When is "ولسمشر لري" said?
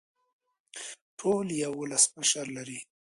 1.81-2.79